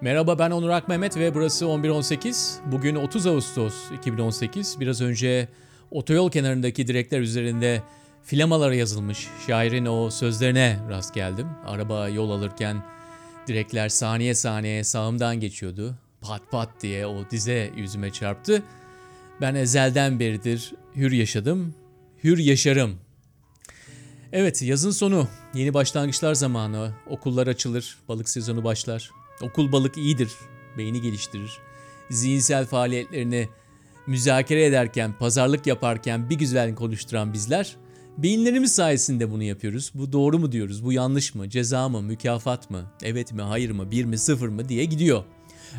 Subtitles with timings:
[0.00, 2.60] Merhaba ben Onur Akmehmet ve burası 1118.
[2.66, 4.80] Bugün 30 Ağustos 2018.
[4.80, 5.48] Biraz önce
[5.90, 7.82] otoyol kenarındaki direkler üzerinde
[8.24, 11.46] flamalara yazılmış şairin o sözlerine rast geldim.
[11.66, 12.82] Araba yol alırken
[13.46, 15.94] direkler saniye saniye sağımdan geçiyordu.
[16.20, 18.62] Pat pat diye o dize yüzüme çarptı.
[19.40, 21.74] Ben ezelden beridir hür yaşadım,
[22.24, 22.96] hür yaşarım.
[24.32, 29.17] Evet yazın sonu, yeni başlangıçlar zamanı, okullar açılır, balık sezonu başlar.
[29.42, 30.32] Okul balık iyidir,
[30.78, 31.58] beyni geliştirir.
[32.10, 33.48] Zihinsel faaliyetlerini
[34.06, 37.76] müzakere ederken, pazarlık yaparken bir güzel konuşturan bizler
[38.18, 39.92] beyinlerimiz sayesinde bunu yapıyoruz.
[39.94, 43.90] Bu doğru mu diyoruz, bu yanlış mı, ceza mı, mükafat mı, evet mi, hayır mı,
[43.90, 45.24] bir mi, sıfır mı diye gidiyor.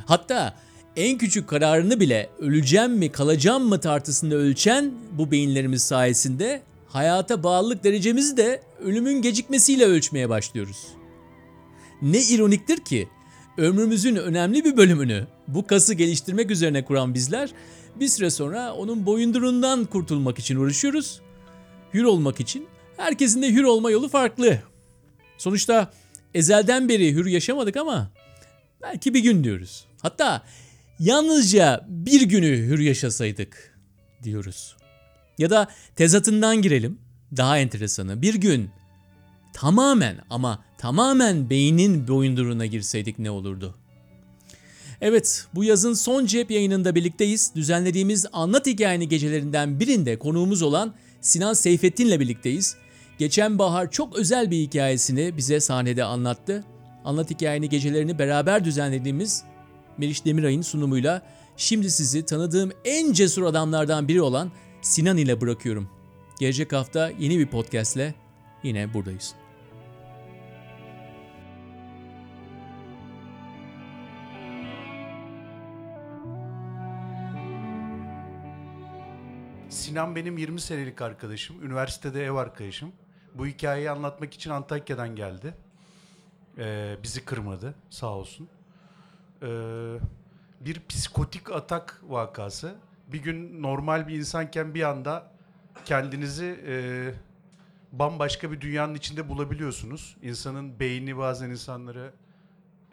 [0.05, 0.55] Hatta
[0.95, 7.83] en küçük kararını bile öleceğim mi, kalacağım mı tartısında ölçen bu beyinlerimiz sayesinde hayata bağlılık
[7.83, 10.88] derecemizi de ölümün gecikmesiyle ölçmeye başlıyoruz.
[12.01, 13.09] Ne ironiktir ki
[13.59, 17.49] ömrümüzün önemli bir bölümünü bu kası geliştirmek üzerine kuran bizler
[17.95, 21.21] bir süre sonra onun boyundurundan kurtulmak için uğraşıyoruz.
[21.93, 24.59] Hür olmak için herkesin de hür olma yolu farklı.
[25.38, 25.91] Sonuçta
[26.33, 28.11] ezelden beri hür yaşamadık ama
[28.81, 29.85] belki bir gün diyoruz.
[30.01, 30.44] Hatta
[30.99, 33.79] yalnızca bir günü hür yaşasaydık
[34.23, 34.75] diyoruz.
[35.38, 36.99] Ya da tezatından girelim.
[37.38, 38.69] Daha enteresanı bir gün
[39.53, 43.75] tamamen ama tamamen beynin boyunduruğuna girseydik ne olurdu?
[45.02, 47.52] Evet, bu yazın son cep yayınında birlikteyiz.
[47.56, 52.75] Düzenlediğimiz Anlat Hikayeni gecelerinden birinde konuğumuz olan Sinan Seyfettin'le birlikteyiz.
[53.17, 56.63] Geçen bahar çok özel bir hikayesini bize sahnede anlattı.
[57.06, 59.44] Anlat Hikayeni gecelerini beraber düzenlediğimiz
[59.97, 61.22] Meriç Demiray'ın sunumuyla
[61.58, 65.90] şimdi sizi tanıdığım en cesur adamlardan biri olan Sinan ile bırakıyorum.
[66.40, 68.16] Gelecek hafta yeni bir podcastle
[68.63, 69.35] yine buradayız.
[79.89, 81.66] Sinan benim 20 senelik arkadaşım.
[81.66, 82.91] Üniversitede ev arkadaşım.
[83.33, 85.53] Bu hikayeyi anlatmak için Antakya'dan geldi.
[86.57, 88.49] Ee, bizi kırmadı sağ olsun.
[89.41, 89.47] Ee,
[90.59, 92.75] bir psikotik atak vakası.
[93.07, 95.31] Bir gün normal bir insanken bir anda
[95.85, 96.73] kendinizi e,
[97.91, 100.17] bambaşka bir dünyanın içinde bulabiliyorsunuz.
[100.22, 102.13] İnsanın beyni bazen insanları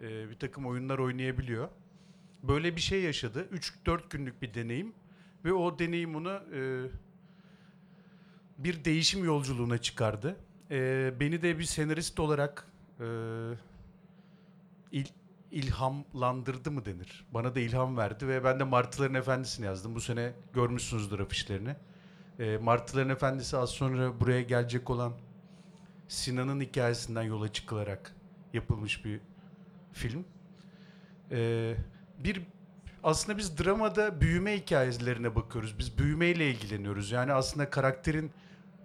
[0.01, 1.69] e, bir takım oyunlar oynayabiliyor.
[2.43, 3.47] Böyle bir şey yaşadı.
[3.85, 4.93] 3-4 günlük bir deneyim.
[5.47, 6.61] Ve o deneyim onu e,
[8.57, 10.35] bir değişim yolculuğuna çıkardı.
[10.71, 12.67] E, beni de bir senarist olarak
[12.99, 13.05] e,
[14.91, 15.05] il,
[15.51, 17.25] ilhamlandırdı mı denir?
[17.33, 19.95] Bana da ilham verdi ve ben de Martıların Efendisi'ni yazdım.
[19.95, 21.75] Bu sene görmüşsünüzdür afişlerini.
[22.39, 25.13] E, Martıların Efendisi az sonra buraya gelecek olan
[26.07, 28.15] Sinan'ın hikayesinden yola çıkılarak
[28.53, 29.19] yapılmış bir
[29.93, 30.25] film.
[31.31, 31.73] E,
[32.23, 32.41] bir
[33.03, 35.79] aslında biz dramada büyüme hikayelerine bakıyoruz.
[35.79, 37.11] Biz büyümeyle ilgileniyoruz.
[37.11, 38.31] Yani aslında karakterin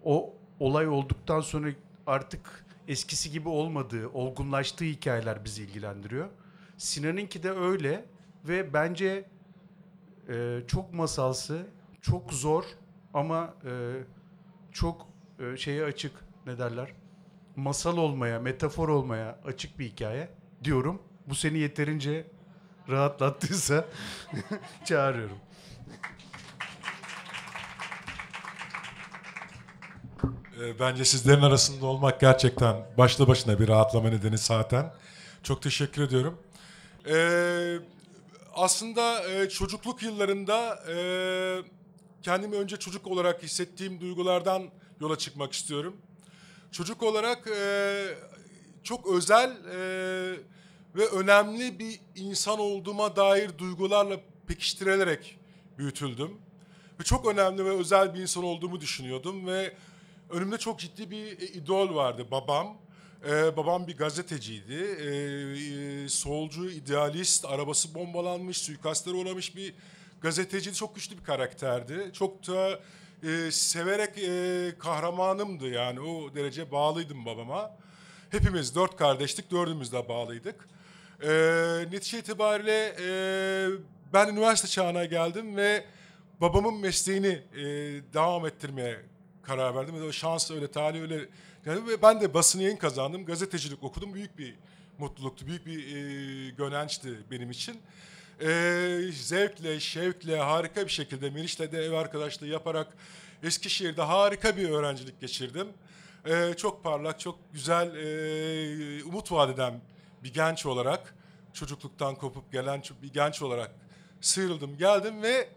[0.05, 1.69] o olay olduktan sonra
[2.07, 6.29] artık eskisi gibi olmadığı, olgunlaştığı hikayeler bizi ilgilendiriyor.
[6.77, 8.05] Sinan'ınki de öyle
[8.45, 9.25] ve bence
[10.29, 11.67] e, çok masalsı,
[12.01, 12.65] çok zor
[13.15, 13.71] ama e,
[14.73, 15.09] çok
[15.39, 16.13] e, şeye açık
[16.47, 16.93] ne derler?
[17.57, 20.29] Masal olmaya, metafor olmaya açık bir hikaye
[20.65, 21.03] diyorum.
[21.27, 22.27] Bu seni yeterince
[22.89, 23.85] rahatlattıysa
[24.85, 25.39] çağırıyorum.
[30.61, 34.95] E, bence sizlerin arasında olmak gerçekten başlı başına bir rahatlama nedeni zaten.
[35.43, 36.39] Çok teşekkür ediyorum.
[37.09, 37.17] E,
[38.55, 40.97] aslında e, çocukluk yıllarında e,
[42.23, 44.63] kendimi önce çocuk olarak hissettiğim duygulardan
[45.01, 45.97] yola çıkmak istiyorum.
[46.73, 48.05] Çocuk olarak e,
[48.83, 50.37] çok özel e,
[50.95, 55.39] ve önemli bir insan olduğuma dair duygularla pekiştirilerek
[55.79, 56.31] büyütüldüm.
[57.01, 59.75] Ve çok önemli ve özel bir insan olduğumu düşünüyordum ve
[60.31, 62.77] önümde çok ciddi bir idol vardı babam.
[63.29, 64.75] Ee, babam bir gazeteciydi.
[64.75, 69.75] Ee, solcu, idealist, arabası bombalanmış, suikastlere uğramış bir
[70.21, 70.77] gazeteciydi.
[70.77, 72.11] Çok güçlü bir karakterdi.
[72.13, 72.81] Çok da
[73.23, 77.71] e, severek e, kahramanımdı yani o derece bağlıydım babama.
[78.31, 80.69] Hepimiz dört kardeştik, dördümüz de bağlıydık.
[81.23, 83.09] Ee, netice itibariyle e,
[84.13, 85.85] ben üniversite çağına geldim ve
[86.41, 87.65] babamın mesleğini e,
[88.15, 89.01] devam ettirmeye
[89.43, 90.01] karar verdim.
[90.01, 91.19] Ve o şans öyle, talih öyle
[91.65, 93.25] geldi ve ben de basın yayın kazandım.
[93.25, 94.15] Gazetecilik okudum.
[94.15, 94.55] Büyük bir
[94.99, 97.81] mutluluktu, büyük bir e, gönençti benim için.
[98.41, 98.49] E,
[99.13, 102.97] zevkle, şevkle, harika bir şekilde Meriç'le de ev arkadaşlığı yaparak
[103.43, 105.69] Eskişehir'de harika bir öğrencilik geçirdim.
[106.27, 109.81] E, çok parlak, çok güzel, e, umut vadeden
[110.25, 111.15] bir genç olarak
[111.53, 113.71] çocukluktan kopup gelen bir genç olarak
[114.21, 115.49] sıyrıldım, geldim ve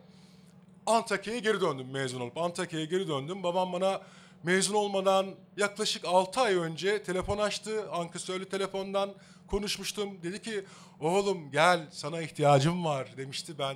[0.86, 2.38] Antakya'ya geri döndüm mezun olup.
[2.38, 3.44] Antakya'ya geri döndüm.
[3.44, 4.02] Babam bana
[4.44, 7.92] mezun olmadan yaklaşık 6 ay önce telefon açtı.
[7.92, 9.14] Ankesörlü telefondan
[9.48, 10.24] konuşmuştum.
[10.24, 10.66] Dedi ki
[11.00, 13.60] oğlum gel sana ihtiyacım var demişti.
[13.60, 13.76] Ben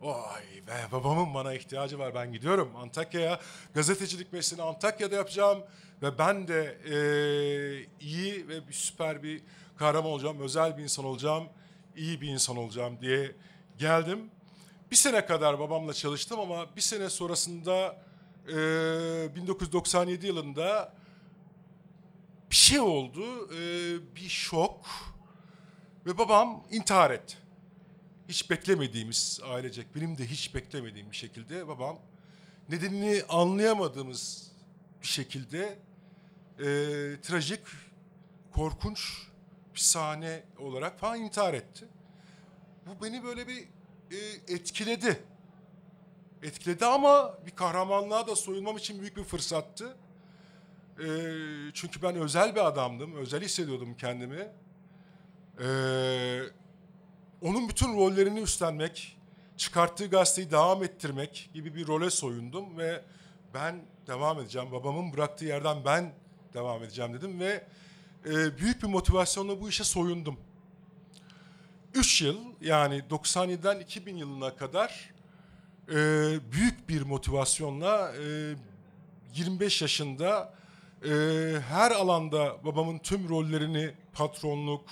[0.00, 3.40] Oy be babamın bana ihtiyacı var ben gidiyorum Antakya'ya
[3.74, 5.58] gazetecilik mesleğini Antakya'da yapacağım
[6.02, 9.42] ve ben de eee, iyi ve bir süper bir
[9.80, 11.48] kahraman olacağım özel bir insan olacağım
[11.96, 13.36] iyi bir insan olacağım diye
[13.78, 14.30] geldim.
[14.90, 17.96] Bir sene kadar babamla çalıştım ama bir sene sonrasında
[18.48, 18.54] eee,
[19.36, 20.94] 1997 yılında
[22.50, 24.86] bir şey oldu, eee, bir şok
[26.06, 27.36] ve babam intihar etti.
[28.28, 31.98] Hiç beklemediğimiz ailecek, benim de hiç beklemediğim bir şekilde babam
[32.68, 34.52] nedenini anlayamadığımız
[35.02, 35.78] bir şekilde
[36.58, 37.60] eee, trajik,
[38.52, 39.29] korkunç
[39.84, 41.88] sahne olarak falan intihar etti.
[42.86, 43.68] Bu beni böyle bir
[44.10, 44.16] e,
[44.54, 45.22] etkiledi.
[46.42, 49.96] Etkiledi ama bir kahramanlığa da soyunmam için büyük bir fırsattı.
[50.98, 51.06] E,
[51.74, 54.48] çünkü ben özel bir adamdım, özel hissediyordum kendimi.
[55.60, 55.68] E,
[57.42, 59.18] onun bütün rollerini üstlenmek,
[59.56, 63.02] çıkarttığı gazeteyi devam ettirmek gibi bir role soyundum ve
[63.54, 64.72] ben devam edeceğim.
[64.72, 66.12] Babamın bıraktığı yerden ben
[66.54, 67.64] devam edeceğim dedim ve
[68.26, 70.36] e, büyük bir motivasyonla bu işe soyundum.
[71.94, 75.10] 3 yıl yani 97'den 2000 yılına kadar
[75.88, 75.94] e,
[76.52, 78.54] büyük bir motivasyonla e,
[79.34, 80.54] 25 yaşında
[81.04, 81.10] e,
[81.68, 84.84] her alanda babamın tüm rollerini patronluk,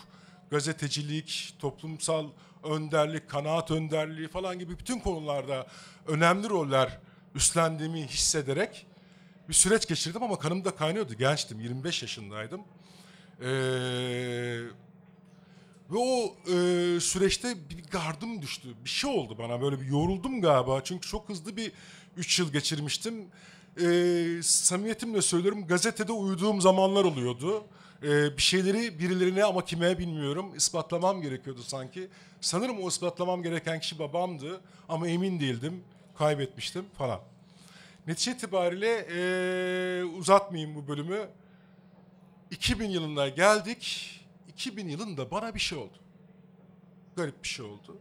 [0.50, 2.26] gazetecilik, toplumsal
[2.64, 5.66] önderlik, kanaat önderliği falan gibi bütün konularda
[6.06, 6.98] önemli roller
[7.34, 8.86] üstlendiğimi hissederek
[9.48, 11.14] bir süreç geçirdim ama kanım da kaynıyordu.
[11.14, 12.60] Gençtim, 25 yaşındaydım.
[13.42, 14.78] Eee
[15.90, 18.68] ve o e, süreçte bir gardım düştü.
[18.84, 20.84] Bir şey oldu bana böyle bir yoruldum galiba.
[20.84, 21.72] Çünkü çok hızlı bir
[22.16, 23.14] 3 yıl geçirmiştim.
[23.80, 27.64] E, samimiyetimle söylüyorum gazetede uyuduğum zamanlar oluyordu.
[28.02, 32.08] E, bir şeyleri birilerine ama kime bilmiyorum ispatlamam gerekiyordu sanki.
[32.40, 35.84] Sanırım o ispatlamam gereken kişi babamdı ama emin değildim.
[36.18, 37.20] Kaybetmiştim falan.
[38.06, 41.28] Netice itibariyle e, uzatmayayım bu bölümü.
[42.50, 44.14] 2000 yılına geldik.
[44.48, 45.98] 2000 yılında bana bir şey oldu.
[47.16, 47.98] Garip bir şey oldu.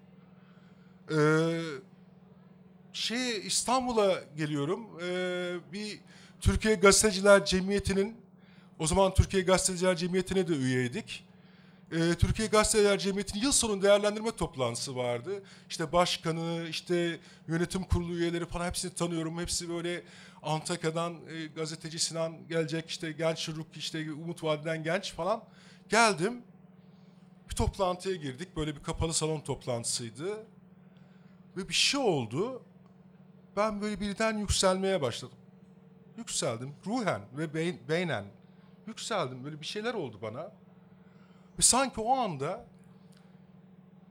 [1.12, 1.62] Ee,
[2.94, 4.88] şey İstanbul'a geliyorum.
[5.02, 6.00] Ee, bir
[6.42, 8.18] Türkiye Gazeteciler Cemiyeti'nin
[8.80, 11.27] o zaman Türkiye Gazeteciler Cemiyeti'ne de üyeydik.
[11.92, 15.44] Ee, Türkiye Gazeteciler Cemiyeti'nin yıl sonu değerlendirme toplantısı vardı.
[15.70, 19.40] İşte başkanı, işte yönetim kurulu üyeleri falan hepsini tanıyorum.
[19.40, 20.04] Hepsi böyle
[20.44, 25.44] Antakya'dan e, gazeteci Sinan gelecek, işte genç çocuk, işte Umut Vadiden genç falan.
[25.90, 26.42] Geldim.
[27.50, 28.56] Bir toplantıya girdik.
[28.56, 30.46] Böyle bir kapalı salon toplantısıydı.
[31.58, 32.62] Ve bir şey oldu.
[33.58, 35.38] Ben böyle birden yükselmeye başladım.
[36.18, 36.74] Yükseldim.
[36.86, 38.26] Ruhen ve beyn, beynen.
[38.88, 39.44] Yükseldim.
[39.44, 40.52] Böyle bir şeyler oldu bana.
[41.60, 42.66] Ve sanki o anda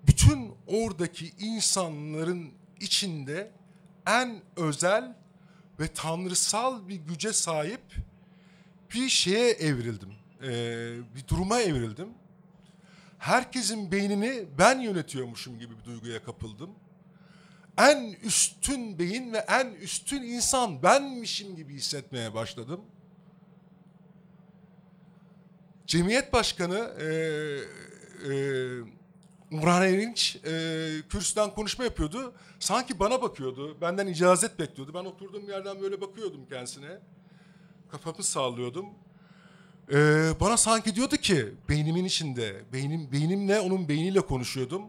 [0.06, 3.50] bütün oradaki insanların içinde
[4.06, 5.16] en özel
[5.80, 7.80] ve tanrısal bir güce sahip
[8.94, 10.12] bir şeye evrildim.
[10.42, 12.08] Ee, bir duruma evrildim.
[13.18, 16.70] Herkesin beynini ben yönetiyormuşum gibi bir duyguya kapıldım.
[17.78, 22.80] En üstün beyin ve en üstün insan benmişim gibi hissetmeye başladım.
[25.86, 28.34] Cemiyet Başkanı e, e,
[29.52, 30.50] Umran Erinç e,
[31.08, 32.32] kürsüden konuşma yapıyordu.
[32.58, 33.80] Sanki bana bakıyordu.
[33.80, 34.94] Benden icazet bekliyordu.
[34.94, 36.98] Ben oturduğum yerden böyle bakıyordum kendisine.
[37.90, 38.86] Kafamı sallıyordum.
[39.92, 44.82] Ee, bana sanki diyordu ki beynimin içinde, beynim beynimle onun beyniyle konuşuyordum.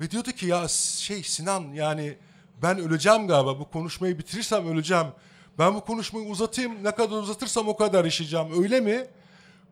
[0.00, 2.18] Ve diyordu ki ya şey Sinan yani
[2.62, 5.06] ben öleceğim galiba bu konuşmayı bitirirsem öleceğim.
[5.58, 9.06] Ben bu konuşmayı uzatayım ne kadar uzatırsam o kadar yaşayacağım öyle mi?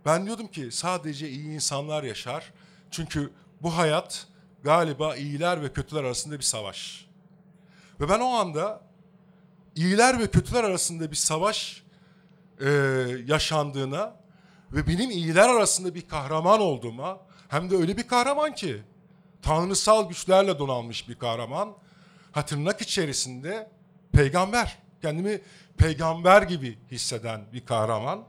[0.06, 2.52] Ben diyordum ki sadece iyi insanlar yaşar.
[2.90, 3.32] Çünkü
[3.62, 4.26] bu hayat
[4.64, 7.06] galiba iyiler ve kötüler arasında bir savaş.
[8.00, 8.80] Ve ben o anda
[9.76, 11.82] iyiler ve kötüler arasında bir savaş
[12.60, 12.68] e,
[13.26, 14.16] yaşandığına
[14.72, 18.82] ve benim iyiler arasında bir kahraman olduğuma hem de öyle bir kahraman ki
[19.42, 21.76] tanrısal güçlerle donanmış bir kahraman
[22.32, 23.70] ha tırnak içerisinde
[24.12, 25.40] peygamber kendimi
[25.76, 28.24] peygamber gibi hisseden bir kahraman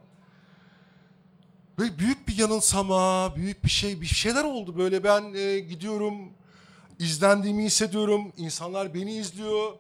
[1.80, 6.16] ve büyük bir yanılsama büyük bir şey bir şeyler oldu böyle ben e, gidiyorum
[7.00, 9.72] izlendiğimi hissediyorum insanlar beni izliyor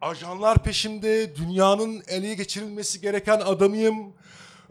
[0.00, 4.12] ajanlar peşimde dünyanın ele geçirilmesi gereken adamıyım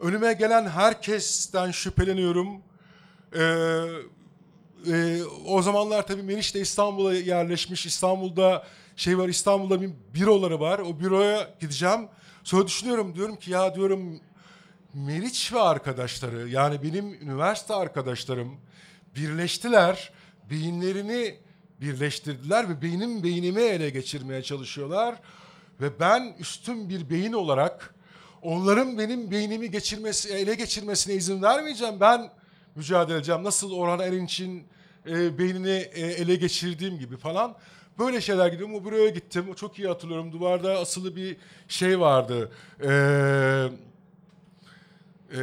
[0.00, 2.62] önüme gelen herkesten şüpheleniyorum.
[3.34, 3.42] Ee,
[4.92, 7.86] e, o zamanlar tabii Meriç de İstanbul'a yerleşmiş.
[7.86, 10.78] İstanbul'da şey var İstanbul'da bir büroları var.
[10.78, 12.08] O büroya gideceğim.
[12.44, 14.20] Sonra düşünüyorum diyorum ki ya diyorum
[14.94, 18.56] Meriç ve arkadaşları yani benim üniversite arkadaşlarım
[19.16, 20.12] birleştiler.
[20.50, 21.36] Beyinlerini
[21.80, 25.14] birleştirdiler ve beynim beynimi ele geçirmeye çalışıyorlar.
[25.80, 27.94] Ve ben üstün bir beyin olarak
[28.42, 32.00] onların benim beynimi geçirmesi, ele geçirmesine izin vermeyeceğim.
[32.00, 32.30] Ben
[32.74, 33.44] mücadele edeceğim.
[33.44, 34.64] Nasıl Orhan Erinç'in
[35.06, 37.56] e, beynini e, ele geçirdiğim gibi falan.
[37.98, 38.74] Böyle şeyler gidiyorum.
[38.74, 39.54] O büroya gittim.
[39.54, 40.32] Çok iyi hatırlıyorum.
[40.32, 41.36] Duvarda asılı bir
[41.68, 42.52] şey vardı.
[42.82, 43.89] Eee
[45.34, 45.38] e,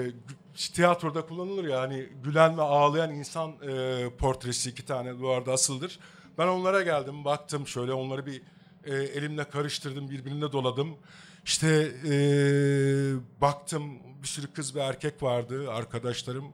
[0.74, 6.00] tiyatroda kullanılır ya hani gülen ve ağlayan insan e, portresi iki tane duvarda asıldır.
[6.38, 8.42] Ben onlara geldim baktım şöyle onları bir
[8.86, 10.98] e, elimle karıştırdım birbirine doladım.
[11.46, 12.14] İşte e,
[13.42, 16.46] baktım bir sürü kız ve erkek vardı arkadaşlarım.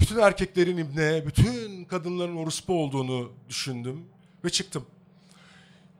[0.00, 4.04] Bütün erkeklerin ibne, bütün kadınların orospu olduğunu düşündüm
[4.44, 4.86] ve çıktım.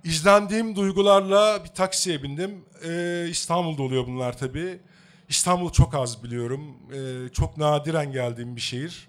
[0.04, 2.64] İzlendiğim duygularla bir taksiye bindim.
[2.84, 4.80] Ee, İstanbul'da oluyor bunlar tabii.
[5.28, 6.76] İstanbul'u çok az biliyorum.
[6.94, 9.08] Ee, çok nadiren geldiğim bir şehir.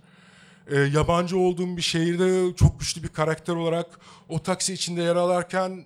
[0.68, 4.00] Ee, yabancı olduğum bir şehirde çok güçlü bir karakter olarak
[4.30, 5.86] o taksi içinde yer alırken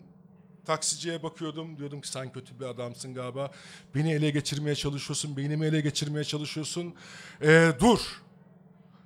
[0.66, 1.78] taksiciye bakıyordum.
[1.78, 3.52] Diyordum ki sen kötü bir adamsın galiba.
[3.96, 6.94] Beni ele geçirmeye çalışıyorsun, beynimi ele geçirmeye çalışıyorsun.
[7.42, 8.00] Ee, dur.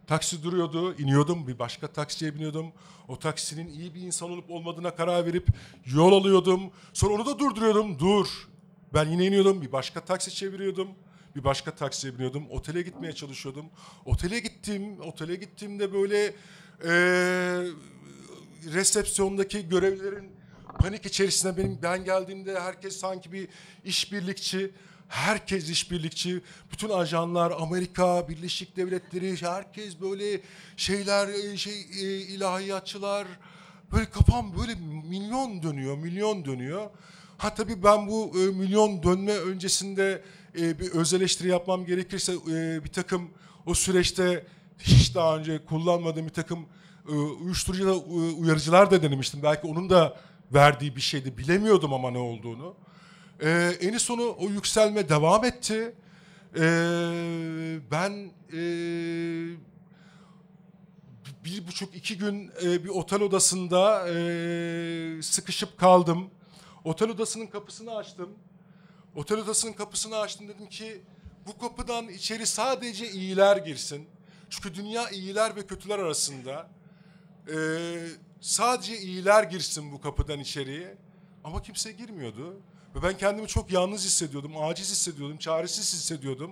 [0.07, 2.71] Taksi duruyordu, iniyordum, bir başka taksiye biniyordum.
[3.07, 5.47] O taksinin iyi bir insan olup olmadığına karar verip
[5.85, 6.61] yol alıyordum.
[6.93, 8.27] Sonra onu da durduruyordum, dur.
[8.93, 10.87] Ben yine iniyordum, bir başka taksi çeviriyordum.
[11.37, 13.65] Bir başka taksiye biniyordum, otele gitmeye çalışıyordum.
[14.05, 16.33] Otele gittim, otele gittiğimde böyle
[16.83, 17.67] eee
[18.73, 20.31] resepsiyondaki görevlilerin
[20.79, 23.47] panik içerisinde benim ben geldiğimde herkes sanki bir
[23.85, 24.71] işbirlikçi,
[25.07, 26.41] herkes işbirlikçi,
[26.71, 30.41] bütün ajanlar, Amerika, Birleşik Devletleri, herkes böyle
[30.77, 33.27] şeyler, e, şey e, ilahiyatçılar,
[33.91, 34.75] böyle kafam böyle
[35.09, 36.89] milyon dönüyor, milyon dönüyor.
[37.37, 40.23] Ha tabii ben bu e, milyon dönme öncesinde
[40.59, 43.29] e, bir öz eleştiri yapmam gerekirse e, bir takım
[43.65, 44.45] o süreçte
[44.79, 46.65] hiç daha önce kullanmadığım bir takım
[47.09, 49.43] e, uyuşturucu da e, uyarıcılar da denemiştim.
[49.43, 50.17] Belki onun da
[50.53, 51.37] verdiği bir şeydi.
[51.37, 52.75] Bilemiyordum ama ne olduğunu.
[53.41, 53.49] E,
[53.81, 55.95] en sonu o yükselme devam etti.
[56.55, 56.61] E,
[57.91, 58.59] ben e,
[61.45, 66.29] bir buçuk iki gün e, bir otel odasında e, sıkışıp kaldım.
[66.83, 68.29] Otel odasının kapısını açtım.
[69.17, 71.01] Otel odasının kapısını açtım dedim ki
[71.47, 74.07] bu kapıdan içeri sadece iyiler girsin.
[74.49, 76.67] Çünkü dünya iyiler ve kötüler arasında.
[77.53, 78.07] Ee,
[78.41, 80.97] sadece iyiler girsin bu kapıdan içeriye.
[81.43, 82.53] Ama kimse girmiyordu.
[82.95, 86.51] Ve ben kendimi çok yalnız hissediyordum, aciz hissediyordum, çaresiz hissediyordum.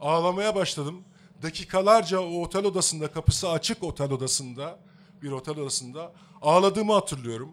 [0.00, 1.04] Ağlamaya başladım.
[1.42, 4.78] Dakikalarca o otel odasında, kapısı açık otel odasında,
[5.22, 7.52] bir otel odasında ağladığımı hatırlıyorum.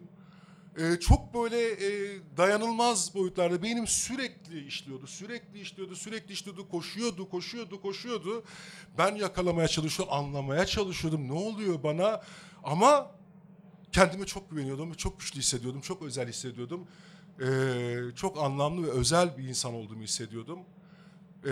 [0.77, 7.81] Ee, çok böyle e, dayanılmaz boyutlarda beynim sürekli işliyordu, sürekli işliyordu, sürekli işliyordu, koşuyordu, koşuyordu,
[7.81, 8.43] koşuyordu.
[8.97, 11.27] Ben yakalamaya çalışıyordum, anlamaya çalışıyordum.
[11.27, 12.21] Ne oluyor bana?
[12.63, 13.11] Ama
[13.91, 16.87] kendime çok güveniyordum ve çok güçlü hissediyordum, çok özel hissediyordum.
[17.41, 20.59] Ee, çok anlamlı ve özel bir insan olduğumu hissediyordum.
[21.45, 21.51] Ee,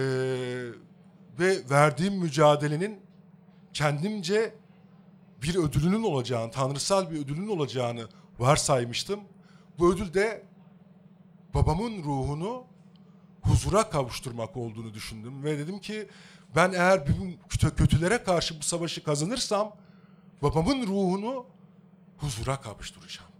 [1.39, 2.99] ve verdiğim mücadelenin
[3.73, 4.55] kendimce
[5.41, 8.07] bir ödülünün olacağını, tanrısal bir ödülünün olacağını
[8.41, 9.19] varsaymıştım.
[9.79, 10.43] Bu ödül de
[11.53, 12.63] babamın ruhunu
[13.41, 16.09] huzura kavuşturmak olduğunu düşündüm ve dedim ki
[16.55, 17.13] ben eğer bir
[17.49, 19.75] kötü- kötülere karşı bu savaşı kazanırsam
[20.41, 21.45] babamın ruhunu
[22.17, 23.31] huzura kavuşturacağım.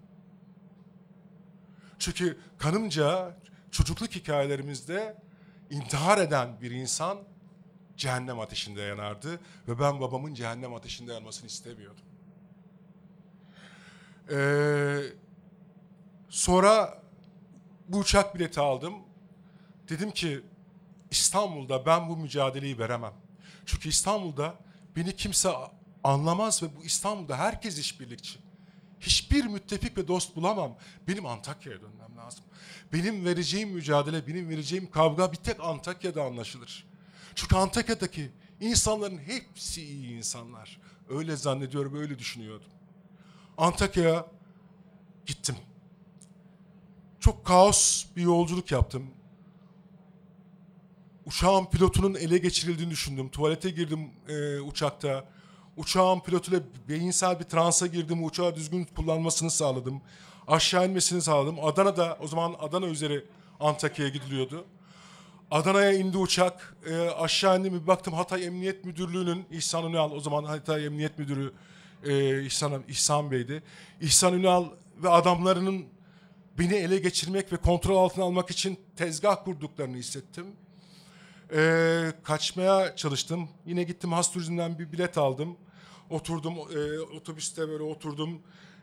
[2.00, 3.38] Çünkü kanımca
[3.72, 5.17] çocukluk hikayelerimizde
[5.70, 7.17] intihar eden bir insan
[7.98, 12.10] cehennem ateşinde yanardı ve ben babamın cehennem ateşinde yanmasını istemiyordum.
[14.31, 15.00] Ee,
[16.29, 17.03] sonra
[17.88, 18.93] bu uçak bileti aldım.
[19.89, 20.41] Dedim ki
[21.11, 23.13] İstanbul'da ben bu mücadeleyi veremem.
[23.65, 24.55] Çünkü İstanbul'da
[24.95, 25.50] beni kimse
[26.03, 28.39] anlamaz ve bu İstanbul'da herkes işbirlikçi.
[29.00, 30.77] Hiçbir müttefik ve dost bulamam.
[31.07, 32.43] Benim Antakya'ya dönmem lazım.
[32.93, 36.88] Benim vereceğim mücadele, benim vereceğim kavga bir tek Antakya'da anlaşılır.
[37.35, 40.79] Çünkü Antakya'daki insanların hepsi iyi insanlar.
[41.09, 42.67] Öyle zannediyorum, öyle düşünüyordum.
[43.58, 44.25] Antakya'ya
[45.25, 45.55] gittim.
[47.20, 49.08] Çok kaos bir yolculuk yaptım.
[51.25, 53.29] Uçağın pilotunun ele geçirildiğini düşündüm.
[53.29, 55.25] Tuvalete girdim e, uçakta.
[55.77, 58.24] Uçağın pilotuyla beyinsel bir transa girdim.
[58.24, 60.01] Uçağı düzgün kullanmasını sağladım.
[60.48, 61.65] Aşağı inmesini sağladım.
[61.65, 63.25] Adana'da o zaman Adana üzeri
[63.60, 64.65] Antakya'ya gidiliyordu.
[65.51, 66.75] Adana'ya indi uçak.
[66.86, 71.53] E, aşağı indim bir baktım Hatay Emniyet Müdürlüğü'nün İhsan Ünal o zaman Hatay Emniyet Müdürü
[72.05, 73.63] e, İhsan, İhsan Bey'di.
[74.01, 74.65] İhsan Ünal
[75.03, 75.86] ve adamlarının
[76.60, 80.46] beni ele geçirmek ve kontrol altına almak için tezgah kurduklarını hissettim.
[81.55, 83.50] E, kaçmaya çalıştım.
[83.65, 85.58] Yine gittim has turizmden bir bilet aldım.
[86.10, 88.41] Oturdum e, otobüste böyle oturdum.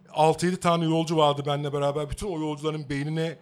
[0.09, 2.11] 6-7 tane yolcu vardı benimle beraber.
[2.11, 3.39] Bütün o yolcuların beynine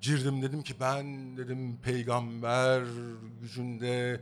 [0.00, 0.42] girdim.
[0.42, 2.82] Dedim ki ben dedim peygamber
[3.40, 4.20] gücünde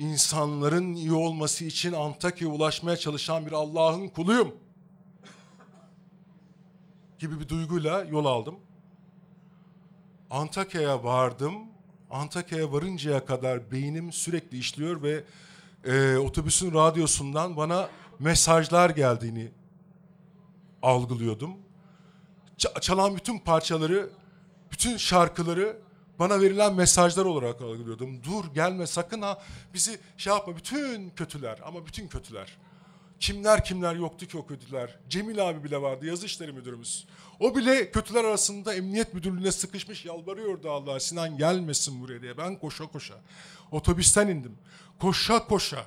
[0.00, 4.54] insanların iyi olması için Antakya'ya ulaşmaya çalışan bir Allah'ın kuluyum.
[7.18, 8.54] Gibi bir duyguyla yol aldım.
[10.30, 11.54] Antakya'ya vardım.
[12.10, 15.24] Antakya'ya varıncaya kadar beynim sürekli işliyor ve
[15.84, 17.88] e, otobüsün radyosundan bana
[18.18, 19.50] mesajlar geldiğini
[20.82, 21.50] algılıyordum.
[22.58, 24.10] Ç- çalan bütün parçaları,
[24.72, 25.78] bütün şarkıları
[26.20, 28.24] bana verilen mesajlar olarak algılıyordum.
[28.24, 29.42] Dur gelme sakın ha
[29.74, 32.56] bizi şey yapma bütün kötüler ama bütün kötüler.
[33.20, 34.98] Kimler kimler yoktu ki o kötüler.
[35.08, 37.06] Cemil abi bile vardı yazı işleri müdürümüz.
[37.40, 42.38] O bile kötüler arasında emniyet müdürlüğüne sıkışmış yalvarıyordu Allah'a Sinan gelmesin buraya diye.
[42.38, 43.14] Ben koşa koşa
[43.70, 44.58] otobüsten indim.
[45.00, 45.84] Koşa koşa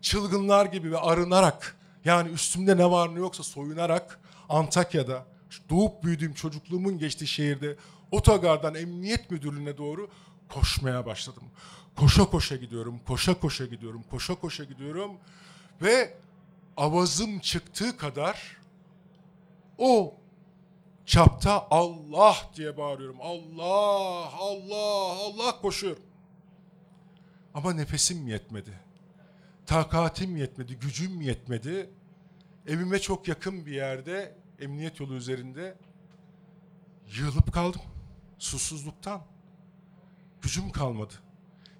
[0.00, 5.26] çılgınlar gibi ve arınarak yani üstümde ne var ne yoksa soyunarak Antakya'da
[5.70, 7.76] doğup büyüdüğüm çocukluğumun geçtiği şehirde
[8.12, 10.10] otogardan emniyet müdürlüğüne doğru
[10.48, 11.42] koşmaya başladım.
[11.96, 15.12] Koşa koşa gidiyorum, koşa koşa gidiyorum, koşa koşa gidiyorum
[15.82, 16.14] ve
[16.76, 18.56] avazım çıktığı kadar
[19.78, 20.14] o
[21.06, 23.16] çapta Allah diye bağırıyorum.
[23.20, 26.02] Allah, Allah, Allah koşuyorum.
[27.54, 28.80] Ama nefesim yetmedi.
[29.66, 31.90] Takatim yetmedi, gücüm yetmedi.
[32.66, 35.76] Evime çok yakın bir yerde, emniyet yolu üzerinde
[37.18, 37.80] yığılıp kaldım.
[38.42, 39.20] Susuzluktan.
[40.42, 41.12] Gücüm kalmadı.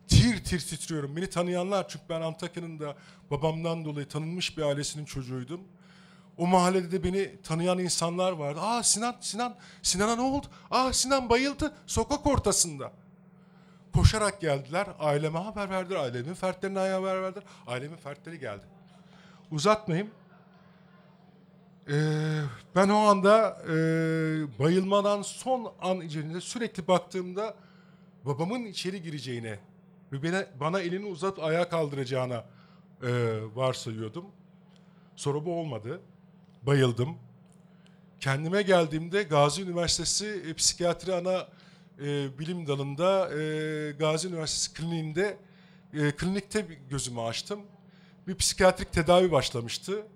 [0.08, 1.16] Tir tir titriyorum.
[1.16, 2.96] Beni tanıyanlar çünkü ben Antakya'nın da
[3.30, 5.60] babamdan dolayı tanınmış bir ailesinin çocuğuydum.
[6.38, 8.60] O mahallede de beni tanıyan insanlar vardı.
[8.60, 10.46] Aa Sinan, Sinan, Sinan'a ne oldu?
[10.70, 12.92] Aa Sinan bayıldı sokak ortasında.
[13.94, 14.86] Koşarak geldiler.
[14.98, 15.98] Aileme haber verdiler.
[15.98, 17.44] Ailemin fertlerine haber verdiler.
[17.66, 18.64] Ailemin fertleri geldi.
[19.50, 20.10] Uzatmayayım.
[21.88, 22.40] Ee,
[22.74, 23.74] ben o anda e,
[24.58, 27.54] bayılmadan son an içerisinde sürekli baktığımda
[28.24, 29.58] babamın içeri gireceğine
[30.12, 32.44] ve bana, bana elini uzat ayağa kaldıracağına
[33.02, 33.08] e,
[33.54, 34.24] varsayıyordum.
[35.16, 36.00] Sonra bu olmadı.
[36.62, 37.16] Bayıldım.
[38.20, 41.48] Kendime geldiğimde Gazi Üniversitesi e, Psikiyatri Ana
[41.98, 45.36] e, Bilim Dalı'nda e, Gazi Üniversitesi Kliniğinde
[45.94, 47.60] e, klinikte gözümü açtım.
[48.26, 50.06] Bir psikiyatrik tedavi başlamıştı.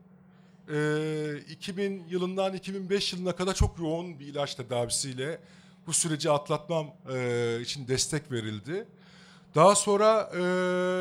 [0.68, 5.40] E, 2000 yılından 2005 yılına kadar çok yoğun bir ilaç tedavisiyle
[5.87, 8.87] bu süreci atlatmam e, için destek verildi.
[9.55, 10.31] Daha sonra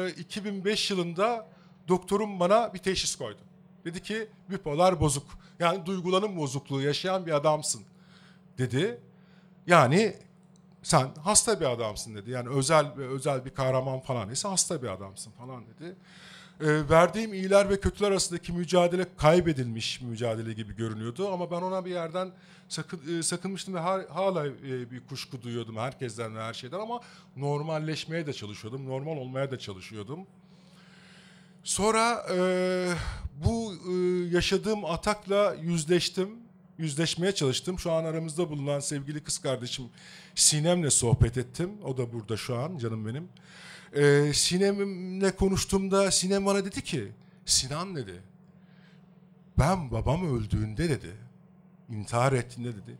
[0.08, 1.48] e, 2005 yılında
[1.88, 3.40] doktorum bana bir teşhis koydu.
[3.86, 5.28] Dedi ki bipolar bozuk.
[5.60, 7.82] Yani duygulanım bozukluğu yaşayan bir adamsın
[8.58, 9.00] dedi.
[9.68, 10.16] Yani
[10.84, 12.32] sen hasta bir adamsın dedi.
[12.32, 15.96] Yani özel özel bir kahraman falan ise hasta bir adamsın falan dedi.
[16.62, 21.92] E, verdiğim iyiler ve kötüler arasındaki mücadele kaybedilmiş mücadele gibi görünüyordu ama ben ona bir
[21.92, 22.32] yerden
[22.70, 27.02] sakın, e, sakınmıştım ve ha, hala e, bir kuşku duyuyordum herkesten ve her şeyden ama
[27.36, 30.20] normalleşmeye de çalışıyordum, normal olmaya da çalışıyordum.
[31.64, 32.38] Sonra e,
[33.46, 33.94] bu e,
[34.36, 36.30] yaşadığım atakla yüzleştim,
[36.78, 37.80] yüzleşmeye çalıştım.
[37.80, 39.86] Şu an aramızda bulunan sevgili kız kardeşim
[40.36, 41.72] Sinem'le sohbet ettim.
[41.86, 43.30] O da burada şu an canım benim.
[43.96, 47.12] E, Sinem'le konuştuğumda Sinem bana dedi ki,
[47.46, 48.22] Sinan dedi,
[49.58, 51.16] ben babam öldüğünde dedi,
[51.90, 52.98] intihar ettiğinde dedi,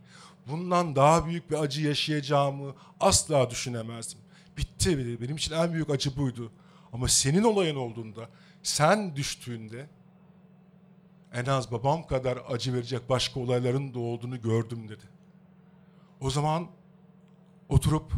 [0.48, 4.20] bundan daha büyük bir acı yaşayacağımı asla düşünemezdim.
[4.58, 5.22] Bitti dedi.
[5.22, 6.52] Benim için en büyük acı buydu.
[6.94, 8.30] Ama senin olayın olduğunda,
[8.64, 9.88] sen düştüğünde
[11.34, 15.04] en az babam kadar acı verecek başka olayların da olduğunu gördüm dedi.
[16.22, 16.68] O zaman
[17.70, 18.12] oturup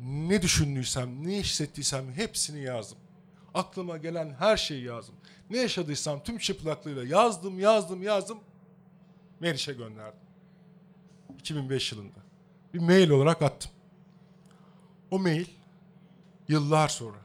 [0.00, 2.98] ne düşündüysem, ne hissettiysem hepsini yazdım.
[3.54, 5.14] Aklıma gelen her şeyi yazdım.
[5.50, 8.38] Ne yaşadıysam tüm çıplaklığıyla yazdım, yazdım, yazdım.
[9.40, 10.20] Meriç'e gönderdim.
[11.38, 12.18] 2005 yılında.
[12.74, 13.70] Bir mail olarak attım.
[15.10, 15.46] O mail
[16.48, 17.18] yıllar sonra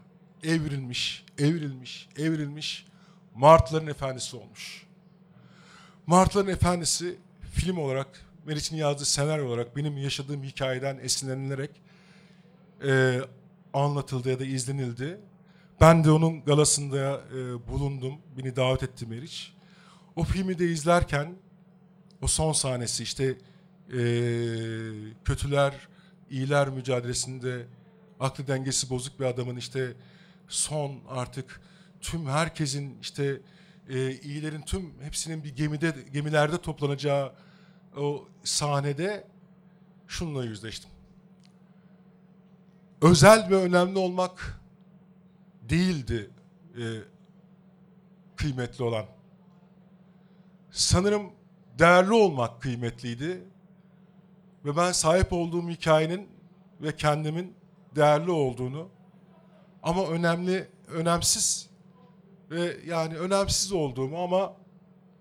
[0.44, 2.88] evrilmiş, evrilmiş, evrilmiş
[3.36, 4.88] Martıların Efendisi olmuş.
[6.08, 11.72] Martıların Efendisi film olarak Meriç'in yazdığı senaryo olarak benim yaşadığım hikayeden esinlenilerek
[12.86, 13.20] e,
[13.74, 15.20] anlatıldı ya da izlenildi.
[15.82, 18.14] Ben de onun galasında e, bulundum.
[18.38, 19.54] Beni davet etti Meriç.
[20.16, 21.36] O filmi de izlerken
[22.22, 24.02] o son sahnesi işte e,
[25.26, 25.88] kötüler
[26.30, 27.66] iyiler mücadelesinde
[28.20, 29.94] aklı dengesi bozuk bir adamın işte
[30.48, 31.62] son artık
[32.02, 33.42] tüm herkesin işte
[33.90, 37.34] e, iyilerin tüm hepsinin bir gemide gemilerde toplanacağı
[37.98, 39.28] o sahnede
[40.08, 40.90] şununla yüzleştim.
[43.02, 44.62] Özel ve önemli olmak
[45.62, 46.30] değildi
[46.78, 46.84] e,
[48.36, 49.06] kıymetli olan.
[50.72, 51.32] Sanırım
[51.80, 53.44] değerli olmak kıymetliydi.
[54.66, 56.30] Ve ben sahip olduğum hikayenin
[56.82, 57.56] ve kendimin
[57.96, 58.90] değerli olduğunu
[59.84, 61.70] ama önemli, önemsiz
[62.52, 64.54] ve yani önemsiz olduğumu ama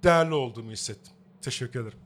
[0.02, 1.12] değerli olduğumu hissettim.
[1.42, 1.98] Teşekkür ederim.